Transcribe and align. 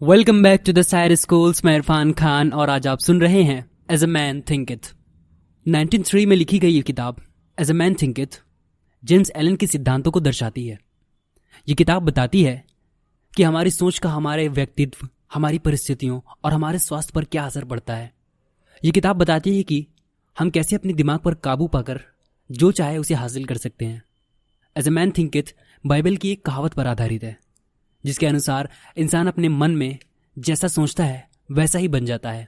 Welcome 0.00 0.42
back 0.42 0.62
to 0.66 0.72
the 0.72 0.82
Sair 0.82 1.14
schools 1.14 1.64
मैं 1.64 1.74
इरफान 1.76 2.12
खान, 2.12 2.50
और 2.52 2.70
आज 2.70 2.86
आप 2.86 2.98
सुन 2.98 3.20
रहे 3.20 3.42
हैं 3.42 3.70
as 3.90 4.02
a 4.04 4.06
man 4.06 4.40
think 4.40 4.70
it 4.70 4.86
1903 5.66 6.26
में 6.26 6.36
लिखी 6.36 6.58
गई 6.58 6.70
ये 6.70 6.82
किताब 6.82 7.16
as 7.58 7.70
a 7.70 7.74
man 7.74 7.94
think 7.94 8.18
it 8.18 8.34
James 9.02 9.30
Allen 9.36 9.56
के 9.56 9.66
सिद्धांतों 9.66 10.10
को 10.10 10.20
दर्शाती 10.20 10.66
है। 10.66 10.78
ये 11.68 11.74
किताब 11.74 12.02
बताती 12.02 12.42
है 12.42 12.64
कि 13.34 13.42
हमारी 13.42 13.70
सोच 13.70 13.98
का 13.98 14.10
हमारे 14.10 14.46
व्यक्तित्व, 14.48 15.08
हमारी 15.34 15.58
परिस्थितियों 15.58 16.20
और 16.44 16.52
हमारे 16.52 16.78
स्वास्थ्य 16.78 17.12
पर 17.14 17.24
क्या 17.24 17.46
असर 17.46 17.64
पड़ता 17.64 17.96
है। 17.96 18.12
ये 18.82 18.90
किताब 18.90 19.16
बताती 19.16 19.56
है 19.56 19.62
कि 19.62 19.86
हम 20.36 20.50
कैसे 20.50 20.76
अपने 20.76 20.92
दिमाग 20.92 21.18
पर 21.18 21.34
काबू 21.34 21.66
पाकर 21.66 22.00
जो 22.50 22.70
चाहे 22.72 22.98
उसे 22.98 23.14
हासिल 23.14 23.44
कर 23.44 23.56
सकते 23.56 23.84
हैं। 23.84 24.02
As 24.76 24.88
a 24.88 24.90
man 24.90 25.12
think 25.18 25.36
it 25.36 25.52
Bible 25.84 26.16
की 26.16 26.32
एक 26.32 26.44
कहावत 26.44 26.74
पर 26.74 26.86
आधारित 26.86 27.24
है। 27.24 27.36
जिसके 28.08 28.26
अनुसार 28.26 28.68
इंसान 28.96 29.26
अपने 29.26 29.48
मन 29.50 29.70
में 29.70 29.98
जैसा 30.36 30.68
सोचता 30.68 31.04
है, 31.04 31.28
वैसा 31.50 31.78
ही 31.78 31.88
बन 31.88 32.04
जाता 32.06 32.30
है। 32.30 32.46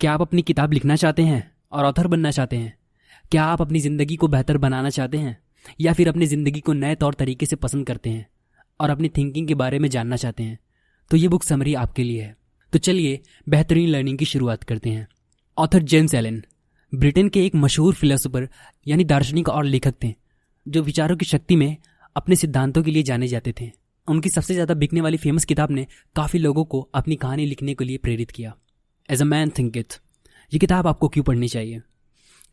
क्या 0.00 0.12
आप 0.12 0.20
अपनी 0.20 0.42
किताब 0.42 0.72
लिखना 0.72 0.96
चाहते 0.96 1.22
हैं 1.22 1.50
और 1.72 1.84
ऑथर 1.84 2.06
बनना 2.06 2.30
चाहते 2.30 2.56
हैं? 2.56 2.76
क्या 3.32 3.44
आप 3.44 3.60
अपनी 3.62 3.80
ज़िंदगी 3.80 4.16
को 4.16 4.28
बेहतर 4.28 4.58
बनाना 4.58 4.90
चाहते 4.90 5.18
हैं 5.18 5.36
या 5.80 5.92
फिर 5.92 6.08
अपनी 6.08 6.26
ज़िंदगी 6.26 6.60
को 6.60 6.72
नए 6.72 6.94
तौर 6.94 7.14
तरीके 7.14 7.46
से 7.46 7.56
पसंद 7.56 7.86
करते 7.86 8.10
हैं 8.10 8.26
और 8.80 8.90
अपनी 8.90 9.08
थिंकिंग 9.08 9.48
के 9.48 9.54
बारे 9.54 9.78
में 9.78 9.88
जानना 9.88 10.16
चाहते 10.16 10.42
हैं? 10.42 10.58
तो 11.10 11.16
ये 11.16 11.28
बुक 11.28 11.42
समरी 11.42 11.74
आपके 11.74 12.02
लिए 12.02 12.22
है। 12.22 12.36
तो 12.72 12.78
चलिए 12.78 13.20
बेहतरीन 13.48 13.88
लर्निंग 13.88 14.18
की 14.18 14.24
शुरुआत 14.24 14.64
करते 14.64 14.90
हैं। 14.90 15.06
ऑथर 15.58 15.82
जेम्स 15.82 16.14
एलन, 16.14 16.42
ब्रिटेन 16.92 17.28
के 17.28 17.44
एक 17.46 17.54
मशहूर 17.54 17.94
फिलोसोफर 17.94 18.48
यानी 18.86 19.04
दार्शनिक 19.04 19.48
और 19.48 19.64
लेखक 19.64 19.94
थे, 20.04 20.14
जो 20.66 20.82
विचारों 20.82 21.16
की 21.16 21.24
शक्ति 21.24 21.56
में 21.56 21.76
अपने 22.16 22.36
सिद्धांतों 22.36 22.82
के 22.82 22.90
लिए 22.90 23.02
जाने 23.02 23.28
जाते 23.28 23.54
थे। 23.60 23.70
उनकी 24.08 24.28
सबसे 24.28 24.54
ज़्यादा 24.54 24.74
बिकने 24.74 25.00
वाली 25.00 25.16
फ़ेमस 25.16 25.44
किताब 25.44 25.70
ने 25.70 25.86
काफ़ी 26.16 26.38
लोगों 26.38 26.64
को 26.64 26.88
अपनी 26.94 27.16
कहानी 27.16 27.46
लिखने 27.46 27.74
के 27.74 27.84
लिए 27.84 27.98
प्रेरित 27.98 28.30
किया। 28.30 28.54
As 29.10 29.22
a 29.22 29.24
man 29.24 29.50
think 29.50 29.76
it 29.76 29.92
ये 30.52 30.58
किताब 30.58 30.86
आपको 30.86 31.08
क्यों 31.08 31.24
पढ़नी 31.24 31.48
चाहिए? 31.48 31.80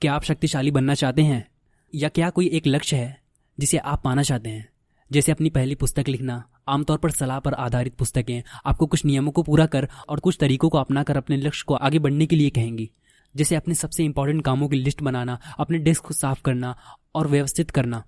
क्या 0.01 0.13
आप 0.13 0.23
शक्तिशाली 0.23 0.71
बनना 0.71 0.93
चाहते 0.93 1.21
हैं? 1.21 1.47
या 1.95 2.09
क्या 2.09 2.29
कोई 2.29 2.47
एक 2.47 2.67
लक्ष्य 2.67 2.97
है 2.97 3.21
जिसे 3.59 3.77
आप 3.77 4.01
पाना 4.03 4.23
चाहते 4.23 4.49
हैं? 4.49 4.69
जैसे 5.11 5.31
अपनी 5.31 5.49
पहली 5.49 5.75
पुस्तक 5.75 6.07
लिखना, 6.07 6.43
आमतौर 6.67 6.97
पर 6.97 7.11
सलाह 7.11 7.39
पर 7.39 7.53
आधारित 7.53 7.95
पुस्तकें, 7.95 8.43
आपको 8.65 8.85
कुछ 8.85 9.05
नियमों 9.05 9.31
को 9.31 9.43
पूरा 9.43 9.65
कर 9.65 9.87
और 10.09 10.19
कुछ 10.19 10.37
तरीकों 10.39 10.69
को 10.69 10.77
अपना 10.77 11.03
कर 11.03 11.17
अपने 11.17 11.37
लक्ष्य 11.37 11.65
को 11.67 11.73
आगे 11.73 11.99
बढ़ने 11.99 12.25
के 12.25 12.35
लिए 12.35 12.49
कहेंगी। 12.49 12.91
जैसे 13.35 13.55
अपने 13.55 13.73
सबसे 13.73 14.03
इंपॉर्टेंट 14.03 14.45
कामों 14.45 14.69
की 14.69 14.75
लिस्ट 14.75 15.01
बनाना, 15.01 15.39
अपने 15.59 15.77
डेस्क 15.77 16.03
को 16.03 16.13
साफ़ 16.13 16.41
करना 16.41 16.77
और 17.15 17.27
व्यवस्थित 17.27 17.71
करना। 17.71 18.03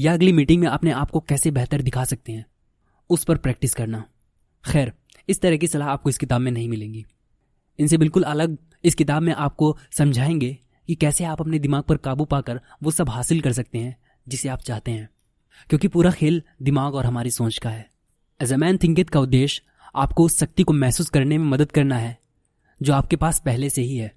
या 0.00 0.12
अगली 0.12 0.32
मीटिंग 0.32 0.62
में 0.62 0.68
अपने 0.68 0.90
आप 0.90 1.10
को 1.10 1.20
कैसे 1.20 1.50
बेहतर 1.50 1.82
दिखा 1.82 2.04
सकते 2.04 2.32
हैं? 2.32 2.46
उस 3.10 3.24
पर 3.24 3.36
प्रैक्टिस 3.36 3.74
करना। 3.74 4.04
खैर, 4.64 4.92
इस 5.28 5.40
तरह 5.40 5.56
की 5.56 5.66
सलाह 5.66 5.88
आपको 5.88 6.10
इस 6.10 6.18
किताब 6.18 6.40
में 6.40 6.52
नहीं 6.52 6.68
मिलेंगी। 6.68 7.06
इनसे 7.78 7.96
बिल्कुल 7.96 8.22
अलग 8.22 8.58
इस 8.84 8.94
किताब 8.94 9.22
में 9.22 9.32
आपको 9.32 9.78
समझाएँगे 9.92 10.58
कि 10.86 10.94
कैसे 10.94 11.24
आप 11.24 11.40
अपने 11.40 11.58
दिमाग 11.58 11.82
पर 11.82 11.96
काबू 11.96 12.24
पाकर 12.24 12.60
वो 12.82 12.90
सब 12.90 13.08
हासिल 13.08 13.40
कर 13.40 13.52
सकते 13.52 13.78
हैं 13.78 13.96
जिसे 14.28 14.48
आप 14.48 14.60
चाहते 14.60 14.90
हैं। 14.90 15.08
क्योंकि 15.68 15.88
पूरा 15.88 16.10
खेल 16.10 16.42
दिमाग 16.62 16.94
और 16.94 17.06
हमारी 17.06 17.30
सोच 17.30 17.58
का 17.58 17.70
है। 17.70 17.90
एज 18.42 18.52
अ 18.52 18.56
मैन 18.56 18.78
थिंकित 18.78 19.10
का 19.10 19.20
उद्देश्य 19.20 19.62
आपको 19.96 20.24
उस 20.24 20.38
शक्ति 20.40 20.62
को 20.62 20.72
महसूस 20.72 21.10
करने 21.10 21.38
में 21.38 21.44
मदद 21.44 21.72
करना 21.72 21.98
है, 21.98 22.18
जो 22.82 22.94
आपके 22.94 23.16
पास 23.16 23.40
पहले 23.40 23.70
से 23.70 23.82
ही 23.82 23.96
है। 23.96 24.14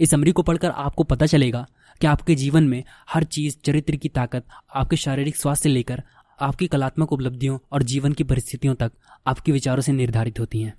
इस 0.00 0.14
अमरी 0.14 0.32
को 0.32 0.42
पढ़कर 0.42 0.70
आपको 0.70 1.02
पता 1.02 1.26
चलेगा 1.26 1.66
कि 2.00 2.06
आपके 2.06 2.34
जीवन 2.34 2.64
में 2.64 2.84
हर 3.08 3.24
चीज़ 3.24 3.56
चरित्र 3.64 3.96
की 3.96 4.08
ताकत, 4.08 4.46
आपके 4.74 4.96
शारीरिक 4.96 5.36
स्वास्थ्य 5.36 5.62
से 5.62 5.68
लेकर 5.68 6.02
आपकी 6.40 6.66
कलात्मक 6.66 7.12
उपलब्धियों 7.12 7.58
और 7.72 7.82
जीवन 7.82 8.12
की 8.12 8.24
परिस्थितियों 8.24 8.74
तक 8.74 8.92
आपके 9.26 9.52
विचारों 9.52 9.82
से 9.82 9.92
निर्धारित 9.92 10.40
होती 10.40 10.62
हैं 10.62 10.74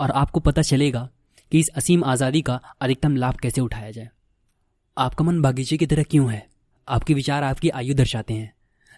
और 0.00 0.10
आपको 0.10 0.40
पता 0.40 0.62
चलेगा 0.62 1.08
कि 1.52 1.58
इस 1.58 1.68
असीम 1.68 2.04
आज़ादी 2.04 2.42
का 2.42 2.60
अधिकतम 2.80 3.16
लाभ 3.16 3.36
कैसे 3.36 3.60
उठाया 3.60 3.90
जाए। 3.90 4.10
आपका 4.96 5.24
मन 5.24 5.40
बागीचे 5.42 5.76
की 5.76 5.86
तरह 5.86 6.02
क्यों 6.02 6.32
है? 6.32 6.46
आपके 6.88 7.14
विचार 7.14 7.42
आपकी 7.42 7.68
आयु 7.68 7.94
दर्शाते 7.94 8.34
हैं। 8.34 8.52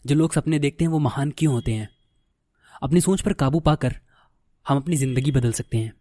जो 0.07 0.15
लोग 0.15 0.33
सपने 0.33 0.59
देखते 0.59 0.85
हैं 0.85 0.91
वो 0.93 0.99
महान 0.99 1.31
क्यों 1.31 1.53
होते 1.55 1.73
हैं? 1.73 1.89
अपनी 2.83 3.01
सोच 3.01 3.21
पर 3.21 3.33
काबू 3.33 3.61
पाकर 3.61 3.97
हम 4.69 4.77
अपनी 4.77 4.97
ज़िंदगी 4.97 5.31
बदल 5.31 5.53
सकते 5.53 5.79
हैं। 5.79 5.93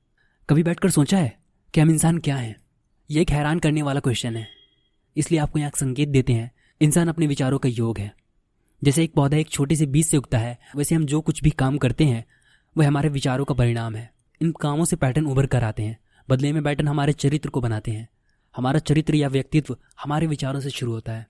कभी 0.49 0.63
बैठकर 0.63 0.89
सोचा 0.89 1.17
है 1.17 1.37
कि 1.73 1.81
हम 1.81 1.89
इंसान 1.89 2.17
क्या 2.17 2.35
हैं? 2.35 2.55
ये 3.09 3.21
एक 3.21 3.31
हैरान 3.31 3.59
करने 3.59 3.81
वाला 3.81 3.99
क्वेश्चन 3.99 4.35
है। 4.37 4.47
इसलिए 5.15 5.39
आपको 5.39 5.59
यहाँ 5.59 5.71
संकेत 5.75 6.09
देते 6.09 6.33
हैं, 6.33 6.51
इंसान 6.81 7.07
अपने 7.07 7.27
विचारों 7.27 7.59
का 7.59 7.69
योग 7.69 7.97
है। 7.97 8.22
जैसे 8.83 9.03
एक 9.03 9.13
पौधा 9.13 9.37
एक 9.37 9.49
छोटे 9.49 9.75
से 9.75 9.85
बीज 9.85 10.05
से 10.05 10.17
उगता 10.17 10.37
है, 10.37 10.59
वैसे 10.75 10.95
हम 10.95 11.05
जो 11.05 11.21
कुछ 11.21 11.43
भी 11.43 11.49
काम 11.49 11.77
करते 11.77 12.05
हैं, 12.05 12.25
वह 12.77 12.87
हमारे 12.87 13.09
विचारों 13.09 13.45
का 13.45 13.53
परिणाम 13.53 13.95
है। 13.95 14.13
इन 14.41 14.51
कामों 14.51 14.85
से 14.85 14.95
पैटर्न 14.95 15.25
उभर 15.25 15.45
कर 15.45 15.63
आते 15.63 15.83
हैं, 15.83 15.97
बदले 16.29 16.53
में 16.53 16.63
पैटर्न 16.63 16.87
हमारे 16.87 17.13
चरित्र 17.13 17.49
को 17.49 17.61
बनाते 17.61 17.91
हैं। 17.91 18.09
हमारा 18.55 18.79
चरित्र 18.79 19.15
या 19.15 19.27
व्यक्तित्व 19.27 19.77
हमारे 20.03 20.27
विचारों 20.27 20.59
से 20.59 20.69
शुरू 20.69 20.91
होता 20.91 21.13
है। 21.13 21.27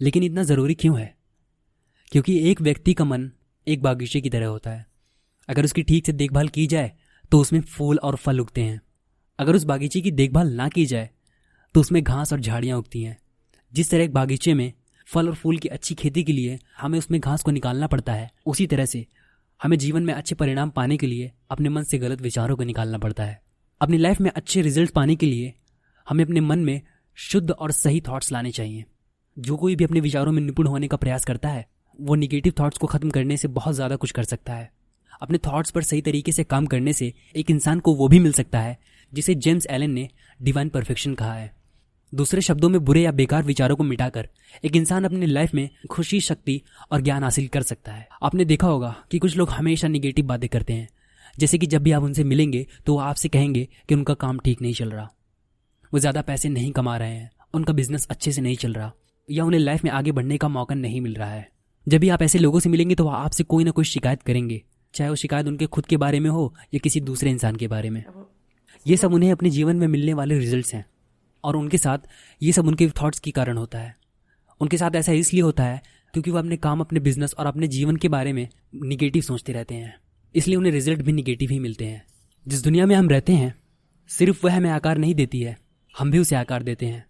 लेकिन 0.00 0.22
इतना 0.22 0.42
ज़रूरी 0.42 0.74
क्यों 0.74 1.00
है? 1.00 1.16
क्योंकि 2.12 2.50
एक 2.50 2.60
व्यक्ति 2.60 2.94
का 2.94 3.04
मन 3.04 3.30
एक 3.68 3.82
बागीचे 3.82 4.20
की 4.20 4.30
तरह 4.30 4.46
होता 4.46 4.70
है। 4.70 4.86
अगर 5.48 5.64
उसकी 5.64 5.82
ठीक 5.82 6.06
से 6.06 6.12
देखभाल 6.12 6.48
की 6.48 6.66
जाए 6.66 6.92
तो 7.30 7.40
उसमें 7.40 7.60
फूल 7.60 7.98
और 7.98 8.16
फल 8.16 8.40
उगते 8.40 8.62
हैं। 8.62 8.80
अगर 9.38 9.54
उस 9.54 9.64
बागीचे 9.64 10.00
की 10.00 10.10
देखभाल 10.10 10.52
ना 10.52 10.68
की 10.68 10.86
जाए 10.86 11.10
तो 11.74 11.80
उसमें 11.80 12.02
घास 12.02 12.32
और 12.32 12.40
झाड़ियाँ 12.40 12.78
उगती 12.78 13.02
हैं। 13.02 13.18
जिस 13.72 13.90
तरह 13.90 14.04
एक 14.04 14.12
बागीचे 14.12 14.54
में 14.54 14.72
फल 15.08 15.28
और 15.28 15.34
फूल 15.34 15.58
की 15.58 15.68
अच्छी 15.68 15.94
खेती 15.94 16.22
के 16.24 16.32
लिए 16.32 16.58
हमें 16.78 16.98
उसमें 16.98 17.20
घास 17.20 17.42
को 17.42 17.50
निकालना 17.50 17.86
पड़ता 17.86 18.12
है। 18.12 18.30
उसी 18.46 18.66
तरह 18.66 18.84
से 18.84 19.06
हमें 19.60 19.76
जीवन 19.78 20.02
में 20.02 20.14
अच्छे 20.14 20.34
परिणाम 20.34 20.70
पाने 20.70 20.96
के 20.96 21.06
लिए 21.06 21.30
अपने 21.50 21.68
मन 21.68 21.82
से 21.82 21.98
गलत 21.98 22.20
विचारों 22.20 22.56
को 22.56 22.64
निकालना 22.64 22.98
पड़ता 22.98 23.24
है। 23.24 23.40
अपनी 23.80 23.98
लाइफ 23.98 24.20
में 24.20 24.30
अच्छे 24.30 24.62
रिज़ल्ट 24.62 24.90
पाने 24.90 25.16
के 25.16 25.26
लिए 25.26 25.52
हमें 26.06 26.24
अपने 26.24 26.40
मन 26.40 26.58
में 26.58 26.80
शुद्ध 27.18 27.50
और 27.50 27.72
सही 27.72 28.00
थॉट्स 28.00 28.32
लाने 28.32 28.50
चाहिए। 28.50 28.84
जो 29.36 29.56
कोई 29.56 29.76
भी 29.76 29.84
अपने 29.84 30.00
विचारों 30.00 30.32
में 30.32 30.42
निपुण 30.42 30.66
होने 30.66 30.88
का 30.88 30.96
प्रयास 30.96 31.24
करता 31.24 31.48
है, 31.48 31.66
वो 31.98 32.14
निगेटिव 32.14 32.52
थॉट्स 32.60 32.78
को 32.78 32.86
खत्म 32.86 33.10
करने 33.10 33.36
से 33.36 33.48
बहुत 33.48 33.74
ज़्यादा 33.74 33.96
कुछ 33.96 34.10
कर 34.10 34.24
सकता 34.24 34.54
है। 34.54 34.70
अपने 35.22 35.38
थॉट्स 35.38 35.70
पर 35.70 35.82
सही 35.82 36.00
तरीके 36.02 36.32
से 36.32 36.44
काम 36.44 36.66
करने 36.66 36.92
से 36.92 37.12
एक 37.36 37.50
इंसान 37.50 37.80
को 37.80 37.94
वो 37.94 38.08
भी 38.08 38.18
मिल 38.18 38.32
सकता 38.32 38.60
है, 38.60 38.78
जिसे 39.12 39.34
जेम्स 39.34 39.66
एलन 39.66 39.90
ने 39.90 40.08
डिवाइन 40.40 40.68
परफेक्शन 40.68 41.14
कहा 41.14 41.34
है। 41.34 41.52
दूसरे 42.14 42.40
शब्दों 42.40 42.68
में 42.68 42.84
बुरे 42.84 43.00
या 43.02 43.10
बेकार 43.12 43.42
विचारों 43.42 43.76
को 43.76 43.84
मिटाकर 43.84 44.28
एक 44.64 44.76
इंसान 44.76 45.04
अपनी 45.04 45.26
लाइफ 45.26 45.54
में 45.54 45.68
खुशी, 45.90 46.20
शक्ति 46.20 46.60
और 46.92 47.00
ज्ञान 47.00 47.24
हासिल 47.24 47.48
कर 47.48 47.62
सकता 47.62 47.92
है। 47.92 48.08
आपने 48.22 48.44
देखा 48.44 48.66
होगा 48.66 48.94
कि 49.10 49.18
कुछ 49.18 49.36
लोग 49.36 49.50
हमेशा 49.50 49.88
निगेटिव 49.88 50.26
बातें 50.26 50.48
करते 50.48 50.72
हैं। 50.72 50.88
जैसे 51.34 51.58
कि 51.58 51.66
जब 51.66 51.82
भी 51.82 51.92
आप 51.92 52.02
उनसे 52.02 52.24
मिलेंगे 52.24 52.66
तो 52.86 52.94
वो 52.94 52.98
आपसे 53.00 53.28
कहेंगे 53.28 53.68
कि 53.88 53.94
उनका 53.94 54.14
काम 54.16 54.38
ठीक 54.38 54.62
नहीं 54.62 54.74
चल 54.74 54.90
रहा। 54.90 55.08
वो 55.92 55.98
ज़्यादा 55.98 56.22
पैसे 56.22 56.48
नहीं 56.48 56.70
कमा 56.72 56.96
रहे 56.96 57.10
हैं, 57.10 57.30
उनका 57.54 57.72
बिज़नेस 57.72 58.06
अच्छे 58.10 58.32
से 58.32 58.42
नहीं 58.42 58.56
चल 58.56 58.72
रहा, 58.72 58.92
या 59.28 59.44
उन्हें 59.44 59.60
लाइफ 59.60 59.84
में 59.84 59.90
आगे 59.92 60.12
बढ़ने 60.12 60.38
का 60.38 60.48
मौका 60.50 60.74
नहीं 60.74 61.00
मिल 61.00 61.14
रहा 61.14 61.30
है। 61.30 61.48
जब 61.86 62.00
भी 62.00 62.08
आप 62.08 62.22
ऐसे 62.22 62.38
लोगों 62.38 62.60
से 62.60 62.68
मिलेंगे 62.68 62.94
तो 62.94 63.04
वह 63.04 63.14
आपसे 63.14 63.44
कोई 63.44 63.64
ना 63.64 63.70
कोई 63.70 63.84
शिकायत 63.86 64.22
करेंगे, 64.22 64.62
चाहे 64.94 65.10
वो 65.10 65.16
शिकायत 65.16 65.46
उनके 65.46 65.66
खुद 65.66 65.86
के 65.86 65.96
बारे 65.96 66.20
में 66.20 66.30
हो 66.30 66.52
या 66.74 66.78
किसी 66.78 67.00
दूसरे 67.02 67.30
इंसान 67.30 67.56
के 67.56 67.68
बारे 67.68 67.90
में। 67.90 68.02
ये 68.86 68.96
सब 68.96 69.14
उन्हें 69.14 69.30
अपने 69.32 69.50
जीवन 69.50 69.76
में 69.76 69.86
मिलने 69.88 70.14
वाले 70.14 70.38
रिजल्ट्स 70.38 70.74
हैं। 70.74 70.84
और 71.44 71.56
उनके 71.56 71.78
साथ 71.78 71.98
ये 72.42 72.52
सब 72.52 72.66
उनके 72.66 72.88
थॉट्स 72.88 73.18
के 73.18 73.30
कारण 73.30 73.56
होता 73.56 73.78
है। 73.78 73.96
उनके 74.60 74.78
साथ 74.78 74.96
ऐसा 74.96 75.12
इसलिए 75.12 75.42
होता 75.42 75.64
है 75.64 75.82
क्योंकि 76.12 76.30
वो 76.30 76.38
अपने 76.38 76.56
काम, 76.56 76.80
अपने 76.80 77.00
बिज़नेस 77.00 77.34
और 77.34 77.46
अपने 77.46 77.68
जीवन 77.68 77.96
के 77.96 78.08
बारे 78.08 78.32
में 78.32 78.48
निगेटिव 78.74 79.22
सोचते 79.22 79.52
रहते 79.52 79.74
हैं। 79.74 79.96
इसलिए 80.34 80.56
उन्हें 80.56 80.72
रिज़ल्ट 80.72 81.02
भी 81.02 81.12
निगेटिव 81.12 81.50
ही 81.50 81.58
मिलते 81.58 81.84
हैं। 81.84 82.06
जिस 82.48 82.64
दुनिया 82.64 82.86
में 82.86 82.96
हम 82.96 83.08
रहते 83.08 83.32
हैं, 83.32 83.54
सिर्फ़ 84.08 84.46
वह 84.46 84.56
हमें 84.56 84.70
आकार 84.70 84.98
नहीं 84.98 85.14
देती 85.14 85.40
है, 85.40 85.58
हम 85.98 86.10
भी 86.10 86.18
उसे 86.18 86.36
आकार 86.36 86.62
देते 86.62 86.86
हैं। 86.86 87.06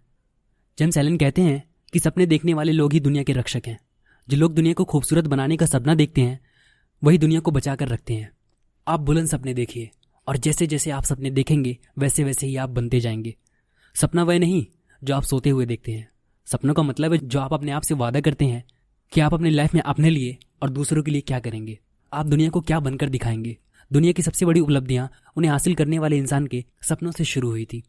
जेम्स 0.79 0.97
एलन 0.97 1.17
कहते 1.17 1.43
हैं 1.43 1.65
कि 1.93 1.99
सपने 1.99 2.27
देखने 2.27 2.55
वाले 2.55 2.73
लोग 2.73 2.93
ही 2.93 3.01
दुनिया 3.01 3.23
के 3.23 3.33
रक्षक 3.33 3.63
हैं। 3.67 3.79
जो 4.29 4.37
लोग 4.37 4.55
दुनिया 4.55 4.75
को 4.75 4.85
खूबसूरत 4.85 5.25
बनाने 5.25 5.57
का 5.57 5.67
सपना 5.67 5.95
देखते 5.95 6.21
हैं, 6.21 6.41
वही 7.05 7.19
दुनिया 7.19 7.41
को 7.41 7.51
बचा 7.51 7.75
कर 7.75 7.89
रखते 7.89 8.15
हैं। 8.15 8.31
आप 8.89 9.01
बुलंद 9.01 9.27
सपने 9.27 9.55
देखिए, 9.55 9.91
और 10.29 10.37
जैसे 10.37 10.67
जैसे 10.67 10.91
आप 10.91 11.03
सपने 11.05 11.31
देखेंगे 11.31 11.79
वैसे 11.99 12.25
वैसे 12.25 12.47
ही 12.47 12.57
आप 12.57 12.71
बनते 12.71 13.01
जाएँगे। 13.01 13.35
सपना 13.95 14.23
वह 14.23 14.39
नहीं 14.39 14.67
जो 15.05 15.15
आप 15.15 15.23
सोते 15.23 15.51
हुए 15.51 15.67
देखते 15.67 15.93
हैं। 15.93 16.09
सपनों 16.45 16.75
का 16.75 16.83
मतलब 16.83 17.13
है 17.13 17.19
जो 17.19 17.41
आप 17.41 17.53
अपने 17.53 17.73
आप 17.73 17.83
से 17.83 17.95
वादा 17.95 18.21
करते 18.21 18.45
हैं 18.45 18.65
कि 19.13 19.21
आप 19.21 19.35
अपने 19.35 19.51
लाइफ 19.51 19.75
में 19.75 19.81
अपने 19.81 20.11
लिए 20.11 20.39
और 20.63 20.71
दूसरों 20.71 21.03
के 21.03 21.11
लिए 21.11 21.21
क्या 21.21 21.39
करेंगे। 21.39 21.79
आप 22.13 22.27
दुनिया 22.27 22.51
को 22.51 22.61
क्या 22.61 22.81
बनकर 22.81 23.09
दिखाएँगे? 23.09 23.59
दुनिया 23.93 24.13
की 24.13 24.23
सबसे 24.23 24.47
बड़ी 24.47 24.61
उपलब्धियाँ 24.61 25.11
उन्हें 25.37 25.53
हासिल 25.53 25.75
करने 25.75 25.99
वाले 25.99 26.19
इंसान 26.19 26.47
के 26.47 26.65
सपनों 26.83 27.11
से 27.11 27.25
शुरू 27.25 27.51
हुई 27.51 27.65
थी। 27.65 27.83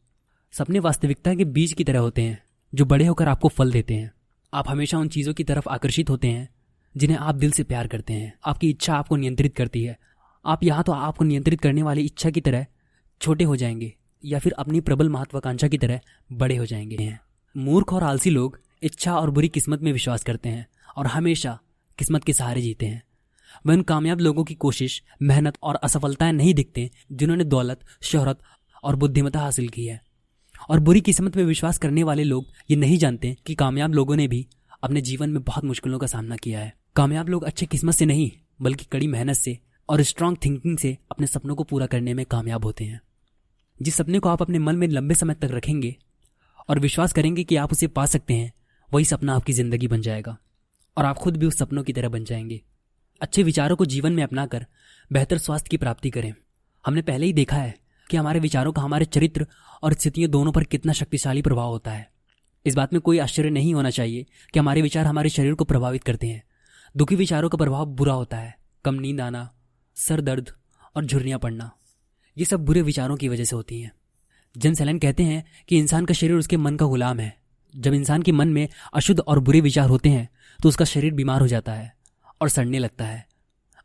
सपने 0.51 0.79
वास्तविकता 0.79 1.35
के 1.35 1.45
बीज 1.45 1.73
की 1.73 1.83
तरह 1.83 1.99
होते 1.99 2.21
हैं, 2.21 2.43
जो 2.75 2.85
बड़े 2.85 3.05
होकर 3.05 3.27
आपको 3.27 3.47
फल 3.47 3.71
देते 3.71 3.93
हैं। 3.93 4.11
आप 4.53 4.69
हमेशा 4.69 4.97
उन 4.97 5.07
चीज़ों 5.07 5.33
की 5.33 5.43
तरफ़ 5.43 5.69
आकर्षित 5.69 6.09
होते 6.09 6.27
हैं, 6.27 6.49
जिन्हें 6.97 7.17
आप 7.17 7.35
दिल 7.35 7.51
से 7.51 7.63
प्यार 7.63 7.87
करते 7.87 8.13
हैं। 8.13 8.33
आपकी 8.45 8.69
इच्छा 8.69 8.95
आपको 8.95 9.15
नियंत्रित 9.15 9.55
करती 9.55 9.83
है। 9.83 9.99
आप 10.45 10.63
यहाँ 10.63 10.83
तो 10.83 10.91
आपको 10.91 11.25
नियंत्रित 11.25 11.61
करने 11.61 11.83
वाली 11.83 12.01
इच्छा 12.01 12.29
की 12.29 12.41
तरह 12.41 12.65
छोटे 13.21 13.43
हो 13.43 13.55
जाएँगे। 13.55 13.95
या 14.25 14.39
फिर 14.39 14.51
अपनी 14.51 14.81
प्रबल 14.81 15.09
महत्वाकांक्षा 15.09 15.67
की 15.67 15.77
तरह 15.77 15.99
बड़े 16.31 16.55
हो 16.55 16.65
जाएँगे। 16.65 17.17
मूर्ख 17.57 17.93
और 17.93 18.03
आलसी 18.03 18.29
लोग 18.29 18.59
इच्छा 18.83 19.15
और 19.15 19.29
बुरी 19.29 19.47
किस्मत 19.47 19.81
में 19.81 19.93
विश्वास 19.93 20.23
करते 20.23 20.49
हैं 20.49 20.67
और 20.97 21.07
हमेशा 21.07 21.59
किस्मत 21.97 22.23
के 22.23 22.33
सहारे 22.33 22.61
जीते 22.61 22.85
हैं। 22.85 23.03
वह 23.65 23.73
उन 23.73 23.81
कामयाब 23.81 24.19
लोगों 24.19 24.43
की 24.43 24.53
कोशिश, 24.53 25.03
मेहनत 25.21 25.57
और 25.63 25.75
असफलताएँ 25.75 26.31
नहीं 26.31 26.53
दिखते 26.53 26.91
जिन्होंने 27.11 27.43
दौलत, 27.43 27.79
शोहरत 28.01 28.39
और 28.83 28.95
बुद्धिमता 28.95 29.39
हासिल 29.39 29.69
की 29.69 29.85
है। 29.85 30.03
और 30.69 30.79
बुरी 30.79 31.01
किस्मत 31.01 31.35
में 31.35 31.43
विश्वास 31.43 31.77
करने 31.77 32.03
वाले 32.03 32.23
लोग 32.23 32.45
ये 32.69 32.77
नहीं 32.77 32.97
जानते 32.97 33.37
कि 33.45 33.55
कामयाब 33.55 33.93
लोगों 33.93 34.15
ने 34.15 34.27
भी 34.27 34.47
अपने 34.83 35.01
जीवन 35.01 35.29
में 35.29 35.43
बहुत 35.43 35.65
मुश्किलों 35.65 35.99
का 35.99 36.07
सामना 36.07 36.35
किया 36.35 36.59
है। 36.59 36.73
कामयाब 36.95 37.29
लोग 37.29 37.43
अच्छे 37.43 37.65
किस्मत 37.65 37.93
से 37.93 38.05
नहीं, 38.05 38.31
बल्कि 38.61 38.85
कड़ी 38.85 39.07
मेहनत 39.07 39.35
से 39.35 39.59
और 39.89 40.01
स्ट्रांग 40.01 40.37
थिंकिंग 40.45 40.77
से 40.77 40.97
अपने 41.11 41.27
सपनों 41.27 41.55
को 41.55 41.63
पूरा 41.63 41.85
करने 41.85 42.13
में 42.13 42.25
कामयाब 42.25 42.65
होते 42.65 42.83
हैं। 42.83 43.01
जिस 43.81 43.95
सपने 43.95 44.19
को 44.19 44.29
आप 44.29 44.41
अपने 44.41 44.59
मन 44.59 44.75
में 44.75 44.87
लंबे 44.87 45.15
समय 45.15 45.33
तक 45.33 45.47
रखेंगे 45.51 45.95
और 46.69 46.79
विश्वास 46.79 47.13
करेंगे 47.13 47.43
कि 47.43 47.55
आप 47.55 47.71
उसे 47.71 47.87
पा 47.87 48.05
सकते 48.05 48.33
हैं, 48.33 48.53
वही 48.93 49.05
सपना 49.05 49.35
आपकी 49.35 49.53
ज़िंदगी 49.53 49.87
बन 49.87 50.01
जाएगा 50.01 50.37
और 50.97 51.05
आप 51.05 51.17
खुद 51.17 51.37
भी 51.37 51.45
उस 51.45 51.57
सपनों 51.57 51.83
की 51.83 51.93
तरह 51.93 52.09
बन 52.09 52.23
जाएँगे। 52.23 52.61
अच्छे 53.21 53.43
विचारों 53.43 53.75
को 53.75 53.85
जीवन 53.85 54.13
में 54.13 54.23
अपनाकर 54.23 54.65
बेहतर 55.11 55.37
स्वास्थ्य 55.37 55.69
की 55.69 55.77
प्राप्ति 55.77 56.09
करें। 56.09 56.33
हमने 56.85 57.01
पहले 57.01 57.25
ही 57.25 57.33
देखा 57.33 57.57
है 57.57 57.75
कि 58.09 58.17
हमारे 58.17 58.39
विचारों 58.39 58.73
का 58.73 58.81
हमारे 58.81 59.05
चरित्र 59.05 59.47
और 59.83 59.93
स्थितियों 59.93 60.31
दोनों 60.31 60.51
पर 60.51 60.63
कितना 60.63 60.93
शक्तिशाली 60.93 61.41
प्रभाव 61.41 61.69
होता 61.69 61.91
है। 61.91 62.11
इस 62.65 62.75
बात 62.75 62.93
में 62.93 63.01
कोई 63.01 63.19
आश्चर्य 63.19 63.49
नहीं 63.49 63.73
होना 63.73 63.89
चाहिए 63.89 64.25
कि 64.53 64.59
हमारे 64.59 64.81
विचार 64.81 65.05
हमारे 65.05 65.29
शरीर 65.29 65.53
को 65.53 65.63
प्रभावित 65.63 66.03
करते 66.03 66.27
हैं। 66.27 66.43
दुखी 66.97 67.15
विचारों 67.15 67.49
का 67.49 67.57
प्रभाव 67.57 67.85
बुरा 67.85 68.13
होता 68.13 68.37
है। 68.37 68.57
कम 68.85 68.95
नींद 68.95 69.21
आना, 69.21 69.53
सर 69.95 70.21
दर्द 70.21 70.49
और 70.95 71.05
झुर्रियाँ 71.05 71.39
पड़ना। 71.39 71.71
ये 72.37 72.45
सब 72.45 72.65
बुरे 72.65 72.81
विचारों 72.81 73.15
की 73.17 73.29
वजह 73.29 73.43
से 73.43 73.55
होती 73.55 73.81
हैं। 73.81 73.91
जन 74.55 74.73
सैलन 74.73 74.99
कहते 74.99 75.23
हैं 75.23 75.43
कि 75.69 75.77
इंसान 75.77 76.05
का 76.05 76.13
शरीर 76.13 76.35
उसके 76.35 76.57
मन 76.57 76.75
का 76.75 76.85
गुलाम 76.85 77.19
है। 77.19 77.35
जब 77.73 77.93
इंसान 77.93 78.21
के 78.21 78.31
मन 78.31 78.47
में 78.47 78.67
अशुद्ध 78.93 79.19
और 79.19 79.39
बुरे 79.39 79.61
विचार 79.61 79.89
होते 79.89 80.09
हैं 80.09 80.27
तो 80.59 80.69
उसका 80.69 80.85
शरीर 80.85 81.13
बीमार 81.13 81.41
हो 81.41 81.47
जाता 81.47 81.73
है 81.73 81.93
और 82.41 82.49
सड़ने 82.49 82.79
लगता 82.79 83.05
है। 83.05 83.25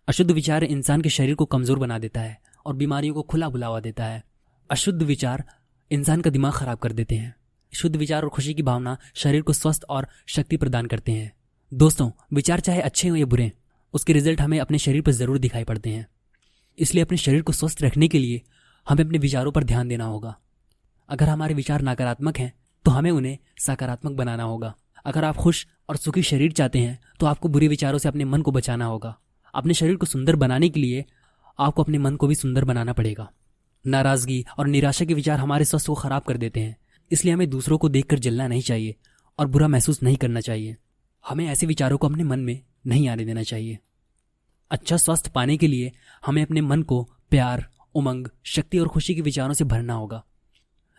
अशुद्ध 0.09 0.31
विचार 0.31 0.65
इंसान 0.65 1.01
के 1.01 1.09
शरीर 1.11 1.35
को 1.35 1.45
कमज़ोर 1.47 1.79
बना 1.79 1.99
देता 1.99 2.21
है 2.21 2.39
और 2.67 2.75
बीमारियों 2.75 3.15
को 3.15 3.23
खुला 3.23 3.49
बुलावा 3.49 3.81
देता 3.81 4.05
है। 4.05 4.23
अशुद्ध 4.71 5.03
विचार 5.03 5.45
इंसान 5.91 6.21
का 6.21 6.31
दिमाग 6.31 6.53
खराब 6.53 6.79
कर 6.79 6.93
देते 6.93 7.15
हैं। 7.15 7.35
शुद्ध 7.73 7.97
विचार 7.97 8.23
और 8.23 8.29
खुशी 8.29 8.55
की 8.55 8.63
भावना 8.63 8.97
शरीर 9.15 9.43
को 9.43 9.53
स्वस्थ 9.53 9.85
और 9.89 10.07
शक्ति 10.27 10.57
प्रदान 10.57 10.87
करते 10.87 11.13
हैं। 11.13 11.33
दोस्तों, 11.73 12.11
विचार 12.33 12.61
चाहे 12.61 12.81
अच्छे 12.81 13.09
हों 13.09 13.19
या 13.19 13.27
बुरे, 13.27 13.51
उसके 13.95 14.13
रिज़ल्ट 14.13 14.41
हमें 14.41 14.59
अपने 14.61 14.79
शरीर 14.79 15.03
पर 15.03 15.13
ज़रूर 15.13 15.39
दिखाई 15.39 15.65
पड़ते 15.65 15.91
हैं। 15.91 16.07
इसलिए 16.81 17.05
अपने 17.05 17.19
शरीर 17.19 17.43
को 17.43 17.53
स्वस्थ 17.53 17.83
रखने 17.83 18.09
के 18.09 18.19
लिए 18.19 18.41
हमें 18.87 19.05
अपने 19.05 19.19
विचारों 19.19 19.53
पर 19.53 19.65
ध्यान 19.65 19.89
देना 19.89 20.05
होगा। 20.05 20.37
अगर 21.09 21.29
हमारे 21.29 21.55
विचार 21.55 21.83
नकारात्मक 21.83 22.39
हैं 22.39 22.53
तो 22.85 22.91
हमें 22.91 23.11
उन्हें 23.11 23.39
सकारात्मक 23.59 24.13
बनाना 24.13 24.43
होगा। 24.43 24.75
अगर 25.07 25.25
आप 25.25 25.37
खुश 25.37 25.67
और 25.89 25.97
सुखी 25.97 26.23
शरीर 26.23 26.53
चाहते 26.53 26.79
हैं 26.79 26.99
तो 27.21 27.27
आपको 27.27 27.49
बुरे 27.49 27.69
विचारों 27.69 27.99
से 27.99 28.09
अपने 28.09 28.25
मन 28.25 28.43
को 28.43 28.53
बचाना 28.53 28.85
होगा। 28.85 29.17
अपने 29.55 29.75
शरीर 29.75 29.97
को 29.97 30.07
सुंदर 30.07 30.37
बनाने 30.37 30.69
के 30.69 30.81
लिए 30.81 31.05
आपको 31.59 31.83
अपने 31.83 31.99
मन 31.99 32.17
को 32.17 32.27
भी 32.27 32.35
सुंदर 32.35 32.65
बनाना 32.65 32.93
पड़ेगा। 32.93 33.31
नाराज़गी 33.85 34.45
और 34.59 34.67
निराशा 34.67 35.05
के 35.05 35.15
विचार 35.15 35.39
हमारे 35.39 35.65
स्वास्थ्य 35.65 35.87
को 35.87 35.95
खराब 35.95 36.23
कर 36.23 36.37
देते 36.37 36.61
हैं, 36.61 36.77
इसलिए 37.11 37.35
हमें 37.35 37.49
दूसरों 37.51 37.79
को 37.79 37.89
देखकर 37.89 38.19
जलना 38.19 38.47
नहीं 38.49 38.63
चाहिए 38.63 38.95
और 39.39 39.47
बुरा 39.47 39.69
महसूस 39.69 40.03
नहीं 40.03 40.17
करना 40.17 40.41
चाहिए। 40.41 40.77
हमें 41.25 41.47
ऐसे 41.47 41.67
विचारों 41.67 41.99
को 41.99 42.09
अपने 42.09 42.25
मन 42.25 42.41
में 42.41 42.61
नहीं 42.87 43.09
आने 43.09 43.25
देना 43.25 43.43
चाहिए। 43.43 43.79
अच्छा 44.71 44.97
स्वास्थ्य 44.97 45.31
पाने 45.35 45.57
के 45.57 45.67
लिए 45.67 45.93
हमें 46.27 46.43
अपने 46.43 46.61
मन 46.61 46.83
को 46.83 47.11
प्यार, 47.31 47.69
उमंग, 47.95 48.27
शक्ति 48.45 48.79
और 48.79 48.89
खुशी 48.89 49.15
के 49.15 49.21
विचारों 49.21 49.55
से 49.55 49.65
भरना 49.65 49.95
होगा। 49.95 50.25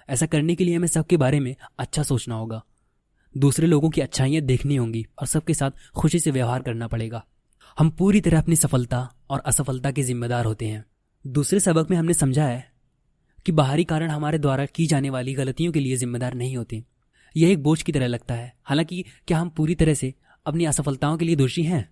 ऐसा 0.10 0.26
करने 0.26 0.56
के 0.56 0.64
लिए 0.64 0.76
हमें 0.76 0.88
सबके 0.88 1.18
बारे 1.18 1.40
में 1.40 1.56
अच्छा 1.80 2.04
सोचना 2.04 2.36
होगा। 2.36 2.64
दूसरे 3.38 3.68
लोगों 3.68 3.90
की 3.90 4.02
अच्छाइयाँ 4.02 4.42
देखनी 4.42 4.76
होंगी 4.76 5.08
और 5.20 5.28
सबके 5.28 5.54
साथ 5.54 5.72
खुशी 5.96 6.20
से 6.20 6.32
व्यवहार 6.32 6.62
करना 6.62 6.88
पड़ेगा। 6.88 7.26
हम 7.80 7.90
पूरी 7.90 8.22
तरह 8.22 8.40
अपनी 8.40 8.56
सफलता 8.56 9.14
और 9.30 9.40
असफलता 9.40 9.92
के 9.92 10.04
जिम्मेदार 10.04 10.46
होते 10.46 10.68
हैं। 10.68 10.86
दूसरे 11.28 11.60
सबक 11.60 11.92
में 11.92 11.98
हमने 11.98 12.14
समझा 12.14 12.46
है 12.46 12.72
कि 13.46 13.52
बाहरी 13.52 13.84
कारण 13.84 14.10
हमारे 14.10 14.38
द्वारा 14.38 14.66
की 14.66 14.88
जाने 14.88 15.10
वाली 15.10 15.34
गलतियों 15.34 15.72
के 15.72 15.80
लिए 15.80 15.98
जिम्मेदार 15.98 16.34
नहीं 16.34 16.58
होते। 16.58 16.84
यह 17.38 17.50
एक 17.50 17.64
बोझ 17.64 17.82
की 17.84 17.92
तरह 17.92 18.08
लगता 18.08 18.34
है। 18.34 18.56
हालाँकि, 18.64 19.06
क्या 19.28 19.40
हम 19.40 19.50
पूरी 19.50 19.76
तरह 19.76 19.94
से 19.94 20.14
अपनी 20.46 20.66
असफलताओं 20.66 21.18
के 21.18 21.26
लिए 21.26 21.36
दोषी 21.36 21.64
हैं? 21.64 21.90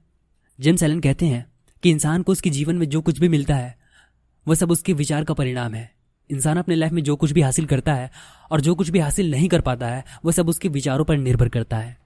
जेम्स 0.60 0.84
एलन 0.84 1.00
कहते 1.00 1.26
हैं 1.26 1.52
कि 1.84 1.90
इंसान 1.90 2.24
को 2.24 2.32
उसके 2.32 2.50
जीवन 2.50 2.76
में 2.76 2.88
जो 2.90 3.02
कुछ 3.02 3.20
भी 3.20 3.30
मिलता 3.30 3.56
है 3.56 3.78
वह 4.48 4.56
सब 4.56 4.72
उसके 4.72 4.94
विचार 4.94 5.24
का 5.24 5.34
परिणाम 5.34 5.74
है। 5.74 5.92
इंसान 6.30 6.58
अपने 6.58 6.76
लाइफ 6.76 6.92
में 6.92 7.02
जो 7.04 7.16
कुछ 7.16 7.32
भी 7.32 7.42
हासिल 7.42 7.66
करता 7.66 7.94
है 7.94 8.10
और 8.52 8.62
जो 8.62 8.76
कुछ 8.76 8.90
भी 8.90 9.00
हासिल 9.00 9.32
नहीं 9.32 9.48
कर 9.50 9.62
पाता 9.62 9.88
है 9.88 10.04
वह 10.26 10.32
सब 10.32 10.50
उसके 10.50 10.70
विचारों 10.70 11.06
पर 11.06 11.18
निर्भर 11.18 11.50
करता 11.50 11.78
है। 11.78 11.98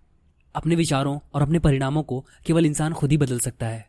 अपने 0.56 0.76
विचारों 0.76 1.18
और 1.34 1.42
अपने 1.42 1.60
परिणामों 1.60 2.04
को 2.04 2.20
केवल 2.46 2.66
इंसान 2.66 2.94
खुद 2.94 3.12
ही 3.12 3.18
बदल 3.18 3.40
सकता 3.40 3.68
है। 3.68 3.86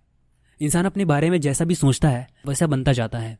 इंसान 0.61 0.85
अपने 0.85 1.05
बारे 1.05 1.31
में 1.31 1.41
जैसा 1.41 1.65
भी 1.65 1.75
सोचता 1.75 2.09
है, 2.09 2.29
वैसा 2.47 2.67
बनता 2.67 2.93
जाता 2.93 3.19
है। 3.19 3.39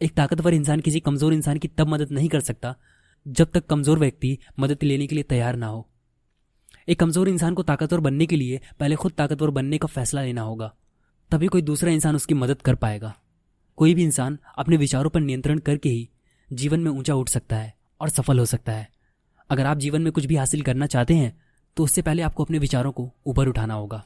एक 0.00 0.14
ताकतवर 0.14 0.54
इंसान 0.54 0.80
किसी 0.80 1.00
कमज़ोर 1.00 1.34
इंसान 1.34 1.58
की 1.58 1.68
तब 1.68 1.88
मदद 1.88 2.12
नहीं 2.12 2.28
कर 2.28 2.40
सकता, 2.40 2.74
जब 3.26 3.50
तक 3.50 3.66
कमज़ोर 3.66 3.98
व्यक्ति 3.98 4.38
मदद 4.60 4.82
लेने 4.82 5.06
के 5.06 5.14
लिए 5.14 5.24
तैयार 5.24 5.56
ना 5.56 5.66
हो। 5.66 5.86
एक 6.88 7.00
कमज़ोर 7.00 7.28
इंसान 7.28 7.54
को 7.54 7.62
ताकतवर 7.62 8.00
बनने 8.00 8.26
के 8.26 8.36
लिए 8.36 8.60
पहले 8.80 8.96
खुद 8.96 9.12
ताकतवर 9.12 9.50
बनने 9.50 9.78
का 9.78 9.88
फैसला 9.88 10.22
लेना 10.22 10.42
होगा। 10.42 10.72
तभी 11.30 11.46
कोई 11.46 11.62
दूसरा 11.62 11.90
इंसान 11.90 12.16
उसकी 12.16 12.34
मदद 12.34 12.62
कर 12.62 12.74
पाएगा। 12.74 13.14
कोई 13.78 13.94
भी 13.94 14.02
इंसान 14.04 14.38
अपने 14.58 14.76
विचारों 14.76 15.10
पर 15.10 15.20
नियंत्रण 15.20 15.58
करके 15.58 15.88
ही 15.88 16.08
जीवन 16.50 16.80
में 16.80 16.90
ऊँचा 16.90 17.14
उठ 17.14 17.28
सकता 17.28 17.56
है 17.56 17.74
और 18.00 18.08
सफल 18.08 18.38
हो 18.38 18.44
सकता 18.44 18.72
है। 18.72 18.88
अगर 19.50 19.66
आप 19.66 19.78
जीवन 19.78 20.02
में 20.02 20.12
कुछ 20.12 20.24
भी 20.24 20.36
हासिल 20.36 20.62
करना 20.62 20.86
चाहते 20.86 21.14
हैं 21.14 21.36
तो 21.76 21.84
उससे 21.84 22.02
पहले 22.02 22.22
आपको 22.22 22.44
अपने 22.44 22.58
विचारों 22.58 22.92
को 22.92 23.10
ऊपर 23.26 23.48
उठाना 23.48 23.74
होगा। 23.74 24.02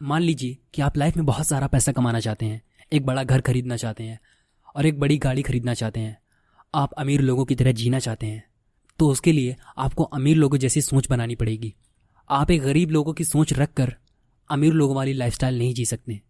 मान 0.00 0.22
लीजिए 0.22 0.56
कि 0.74 0.82
आप 0.82 0.96
लाइफ 0.96 1.16
में 1.16 1.24
बहुत 1.26 1.46
सारा 1.46 1.66
पैसा 1.66 1.92
कमाना 1.92 2.20
चाहते 2.20 2.46
हैं, 2.46 2.60
एक 2.92 3.06
बड़ा 3.06 3.24
घर 3.24 3.40
खरीदना 3.40 3.76
चाहते 3.76 4.04
हैं 4.04 4.18
और 4.76 4.86
एक 4.86 5.00
बड़ी 5.00 5.18
गाड़ी 5.18 5.42
खरीदना 5.42 5.74
चाहते 5.74 6.00
हैं। 6.00 6.16
आप 6.74 6.92
अमीर 6.92 7.20
लोगों 7.20 7.44
की 7.44 7.54
तरह 7.54 7.72
जीना 7.72 7.98
चाहते 7.98 8.26
हैं 8.26 8.44
तो 8.98 9.08
उसके 9.08 9.32
लिए 9.32 9.56
आपको 9.78 10.04
अमीर 10.04 10.36
लोगों 10.36 10.58
जैसी 10.58 10.80
सोच 10.82 11.08
बनानी 11.08 11.34
पड़ेगी। 11.34 11.74
आप 12.30 12.50
एक 12.50 12.62
गरीब 12.62 12.90
लोगों 12.90 13.12
की 13.12 13.24
सोच 13.24 13.52
रख 13.52 13.72
कर 13.72 13.94
अमीर 14.50 14.72
लोगों 14.72 14.96
वाली 14.96 15.12
लाइफस्टाइल 15.12 15.58
नहीं 15.58 15.74
जी 15.74 15.84
सकते। 15.84 16.20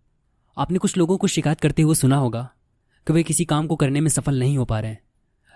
आपने 0.59 0.79
कुछ 0.79 0.97
लोगों 0.97 1.17
को 1.19 1.27
शिकायत 1.27 1.61
करते 1.61 1.83
हुए 1.83 1.95
सुना 1.95 2.17
होगा 2.17 2.49
कि 3.07 3.13
वे 3.13 3.23
किसी 3.23 3.45
काम 3.45 3.67
को 3.67 3.77
करने 3.77 4.01
में 4.01 4.09
सफल 4.09 4.39
नहीं 4.39 4.57
हो 4.59 4.65
पा 4.65 4.79
रहे 4.81 4.91
हैं। 4.91 5.01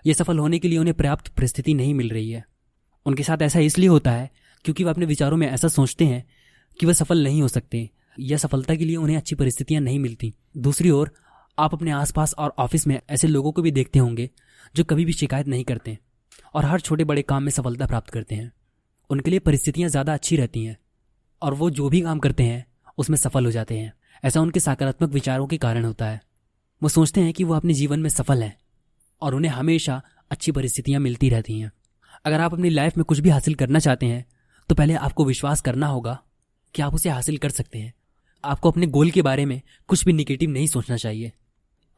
ये 0.04 0.14
सफल 0.14 0.38
होने 0.38 0.58
के 0.58 0.68
लिए 0.68 0.78
उन्हें 0.78 0.94
पर्याप्त 0.96 1.28
परिस्थिति 1.28 1.74
नहीं 1.74 1.94
मिल 1.94 2.08
रही 2.08 2.30
है। 2.30 2.44
उनके 3.06 3.22
साथ 3.22 3.42
ऐसा 3.42 3.60
इसलिए 3.60 3.88
होता 3.88 4.10
है 4.10 4.30
क्योंकि 4.64 4.84
वह 4.84 4.90
अपने 4.90 5.06
विचारों 5.06 5.36
में 5.36 5.46
ऐसा 5.48 5.68
सोचते 5.68 6.04
हैं 6.04 6.24
कि 6.80 6.86
वह 6.86 6.92
सफल 6.92 7.22
नहीं 7.24 7.40
हो 7.42 7.48
सकते 7.48 7.88
या 8.20 8.36
सफलता 8.36 8.74
के 8.74 8.84
लिए 8.84 8.96
उन्हें 8.96 9.16
अच्छी 9.16 9.34
परिस्थितियाँ 9.34 9.80
नहीं 9.82 9.98
मिलती। 9.98 10.32
दूसरी 10.58 10.90
ओर, 10.90 11.10
आप 11.58 11.74
अपने 11.74 11.90
आसपास 11.90 12.34
और 12.34 12.54
ऑफ़िस 12.58 12.86
में 12.86 13.00
ऐसे 13.10 13.28
लोगों 13.28 13.52
को 13.52 13.62
भी 13.62 13.70
देखते 13.70 13.98
होंगे 13.98 14.28
जो 14.74 14.84
कभी 14.84 15.04
भी 15.04 15.12
शिकायत 15.12 15.48
नहीं 15.48 15.64
करते 15.64 15.98
और 16.54 16.64
हर 16.64 16.80
छोटे 16.80 17.04
बड़े 17.04 17.22
काम 17.22 17.42
में 17.42 17.50
सफलता 17.50 17.86
प्राप्त 17.86 18.10
करते 18.10 18.34
हैं। 18.34 18.52
उनके 19.10 19.30
लिए 19.30 19.40
परिस्थितियाँ 19.40 19.88
ज़्यादा 19.88 20.14
अच्छी 20.14 20.36
रहती 20.36 20.64
हैं 20.64 20.76
और 21.42 21.54
वो 21.54 21.70
जो 21.70 21.88
भी 21.88 22.00
काम 22.00 22.18
करते 22.18 22.42
हैं, 22.42 22.64
उसमें 22.98 23.16
सफल 23.16 23.44
हो 23.44 23.50
जाते 23.50 23.78
हैं। 23.78 23.92
ऐसा 24.24 24.40
उनके 24.40 24.60
सकारात्मक 24.60 25.10
विचारों 25.10 25.46
के 25.46 25.56
कारण 25.58 25.84
होता 25.84 26.06
है। 26.06 26.20
वो 26.82 26.88
सोचते 26.88 27.20
हैं 27.20 27.32
कि 27.32 27.44
वो 27.44 27.54
अपने 27.54 27.74
जीवन 27.74 28.00
में 28.00 28.08
सफल 28.10 28.42
हैं 28.42 28.56
और 29.22 29.34
उन्हें 29.34 29.52
हमेशा 29.52 30.00
अच्छी 30.30 30.52
परिस्थितियाँ 30.52 31.00
मिलती 31.00 31.28
रहती 31.28 31.58
हैं। 31.60 31.72
अगर 32.24 32.40
आप 32.40 32.52
अपनी 32.52 32.70
लाइफ 32.70 32.96
में 32.96 33.04
कुछ 33.04 33.18
भी 33.18 33.30
हासिल 33.30 33.54
करना 33.54 33.78
चाहते 33.78 34.06
हैं 34.06 34.24
तो 34.70 34.74
पहले 34.74 34.94
आपको 34.94 35.24
विश्वास 35.24 35.60
करना 35.60 35.86
होगा 35.86 36.18
कि 36.74 36.82
आप 36.82 36.94
उसे 36.94 37.10
हासिल 37.10 37.38
कर 37.38 37.50
सकते 37.50 37.78
हैं। 37.78 37.92
आपको 38.44 38.70
अपने 38.70 38.86
गोल 38.86 39.10
के 39.10 39.22
बारे 39.22 39.44
में 39.44 39.60
कुछ 39.88 40.04
भी 40.04 40.12
निगेटिव 40.12 40.50
नहीं 40.50 40.66
सोचना 40.66 40.96
चाहिए। 40.96 41.32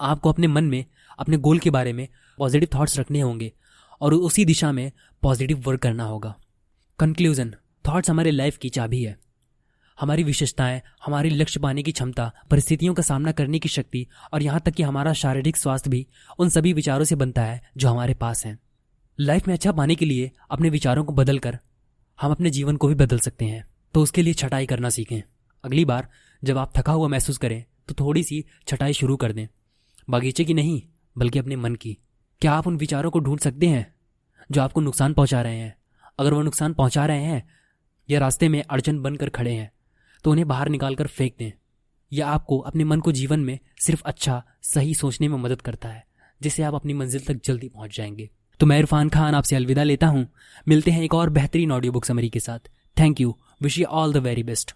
आपको 0.00 0.32
अपने 0.32 0.46
मन 0.46 0.64
में, 0.64 0.84
अपने 1.18 1.36
गोल 1.36 1.58
के 1.58 1.70
बारे 1.70 1.92
में 1.92 2.06
पॉजिटिव 2.38 2.68
थॉट्स 2.74 2.98
रखने 2.98 3.20
होंगे 3.20 3.52
और 4.00 4.14
उसी 4.14 4.44
दिशा 4.44 4.72
में 4.72 4.90
पॉजिटिव 5.22 5.62
वर्क 5.66 5.80
करना 5.80 6.04
होगा। 6.04 6.34
कंक्लूजन 6.98 7.54
थॉट्स 7.84 8.10
हमारे 8.10 8.30
लाइफ 8.30 8.56
की 8.56 8.68
चाबी 8.68 9.02
है। 9.02 9.16
हमारी 9.98 10.22
विशेषताएँ, 10.22 10.80
हमारी 11.04 11.30
लक्ष्य 11.30 11.60
पाने 11.60 11.82
की 11.82 11.92
क्षमता, 11.92 12.30
परिस्थितियों 12.50 12.94
का 12.94 13.02
सामना 13.02 13.32
करने 13.32 13.58
की 13.58 13.68
शक्ति 13.68 14.06
और 14.32 14.42
यहाँ 14.42 14.60
तक 14.60 14.72
कि 14.72 14.82
हमारा 14.82 15.12
शारीरिक 15.12 15.56
स्वास्थ्य 15.56 15.90
भी 15.90 16.06
उन 16.38 16.48
सभी 16.48 16.72
विचारों 16.72 17.04
से 17.04 17.16
बनता 17.16 17.42
है 17.42 17.60
जो 17.76 17.88
हमारे 17.88 18.14
पास 18.14 18.44
हैं। 18.46 18.58
लाइफ 19.18 19.46
में 19.48 19.54
अच्छा 19.54 19.72
पाने 19.72 19.94
के 19.94 20.04
लिए 20.04 20.30
अपने 20.50 20.70
विचारों 20.70 21.04
को 21.04 21.12
बदल 21.12 21.38
कर 21.38 21.58
हम 22.18 22.30
अपने 22.30 22.50
जीवन 22.50 22.76
को 22.76 22.88
भी 22.88 22.94
बदल 22.94 23.18
सकते 23.18 23.44
हैं 23.44 23.64
तो 23.94 24.02
उसके 24.02 24.22
लिए 24.22 24.34
छटाई 24.34 24.66
करना 24.66 24.88
सीखें। 24.88 25.20
अगली 25.64 25.84
बार 25.84 26.08
जब 26.42 26.58
आप 26.58 26.72
थका 26.76 26.92
हुआ 26.92 27.08
महसूस 27.08 27.38
करें 27.38 27.64
तो 27.88 27.94
थोड़ी 28.00 28.22
सी 28.22 28.44
छटाई 28.68 28.92
शुरू 28.92 29.16
कर 29.16 29.32
दें। 29.32 29.46
बागीचे 30.10 30.44
की 30.44 30.54
नहीं, 30.54 30.82
बल्कि 31.16 31.38
अपने 31.38 31.56
मन 31.56 31.74
की। 31.74 31.96
क्या 32.40 32.52
आप 32.52 32.66
उन 32.66 32.76
विचारों 32.76 33.10
को 33.10 33.18
ढूंढ 33.18 33.38
सकते 33.38 33.66
हैं, 33.66 33.86
जो 34.50 34.62
आपको 34.62 34.80
नुकसान 34.80 35.12
पहुँचा 35.12 35.42
रहे 35.42 35.56
हैं? 35.56 35.74
अगर 36.18 36.34
वो 36.34 36.42
नुकसान 36.42 36.74
पहुँचा 36.74 37.06
रहे 37.06 37.22
हैं, 37.22 37.48
या 38.08 38.20
रास्ते 38.20 38.48
में 38.48 38.62
अड़चन 38.62 38.98
बनकर 38.98 39.28
खड़े 39.28 39.52
हैं 39.52 39.70
तो 40.24 40.30
उन्हें 40.30 40.48
बाहर 40.48 40.68
निकाल 40.68 40.94
कर 40.94 41.06
फेंक 41.06 41.34
दें। 41.38 41.52
यह 42.12 42.26
आपको 42.26 42.58
अपने 42.58 42.84
मन 42.84 43.00
को 43.00 43.12
जीवन 43.12 43.40
में 43.40 43.58
सिर्फ़ 43.86 44.02
अच्छा 44.04 44.42
सही 44.62 44.94
सोचने 44.94 45.28
में 45.28 45.38
मदद 45.38 45.62
करता 45.62 45.88
है, 45.88 46.06
जिससे 46.42 46.62
आप 46.62 46.74
अपनी 46.74 46.94
मंजिल 46.94 47.24
तक 47.24 47.40
जल्दी 47.44 47.68
पहुँच 47.68 47.96
जाएँगे। 47.96 48.30
तो 48.60 48.66
मैं 48.66 48.78
इरफान 48.78 49.08
खान 49.08 49.34
आपसे 49.34 49.56
अलविदा 49.56 49.82
लेता 49.82 50.06
हूँ। 50.06 50.28
मिलते 50.68 50.90
हैं 50.90 51.02
एक 51.02 51.14
और 51.14 51.30
बेहतरीन 51.30 51.72
ऑडियो 51.72 51.92
बुक 51.92 52.04
समरी 52.04 52.28
के 52.28 52.40
साथ। 52.40 52.58
Thank 52.98 53.20
you 53.20 53.36
wish 53.62 53.78
you 53.78 53.84
all 53.84 54.12
the 54.12 54.16
very 54.16 54.42
best 54.42 54.72